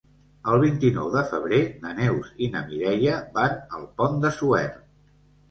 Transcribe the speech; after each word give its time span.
El 0.51 0.61
vint-i-nou 0.61 1.11
de 1.15 1.21
febrer 1.33 1.59
na 1.83 1.91
Neus 1.99 2.31
i 2.47 2.49
na 2.57 2.65
Mireia 2.71 3.19
van 3.37 3.77
al 3.79 3.87
Pont 4.03 4.19
de 4.27 4.35
Suert. 4.41 4.83